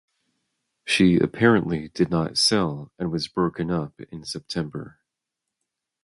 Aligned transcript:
She 0.83 1.19
apparently 1.19 1.89
did 1.89 2.09
not 2.09 2.35
sell 2.39 2.91
and 2.97 3.11
was 3.11 3.27
broken 3.27 3.69
up 3.69 4.01
in 4.11 4.25
September. 4.25 4.97